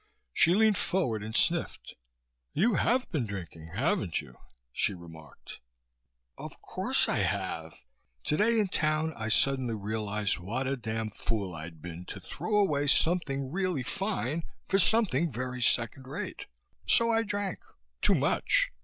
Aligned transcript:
She 0.33 0.55
leaned 0.55 0.79
forward 0.79 1.23
and 1.23 1.35
sniffed. 1.35 1.93
"You 2.53 2.73
have 2.73 3.07
been 3.11 3.27
drinking, 3.27 3.67
haven't 3.75 4.19
you?" 4.19 4.35
she 4.73 4.95
remarked. 4.95 5.59
"Of 6.39 6.59
course 6.59 7.07
I 7.07 7.19
have! 7.19 7.83
Today, 8.23 8.59
in 8.59 8.69
town, 8.69 9.13
I 9.13 9.29
suddenly 9.29 9.75
realized 9.75 10.39
what 10.39 10.65
a 10.65 10.75
damn 10.75 11.11
fool 11.11 11.53
I'd 11.53 11.83
been 11.83 12.05
to 12.05 12.19
throw 12.19 12.55
away 12.57 12.87
something 12.87 13.51
really 13.51 13.83
fine 13.83 14.41
for 14.67 14.79
something 14.79 15.31
very 15.31 15.61
second 15.61 16.07
rate. 16.07 16.47
So 16.87 17.11
I 17.11 17.21
drank. 17.21 17.59
Too 18.01 18.15
much. 18.15 18.71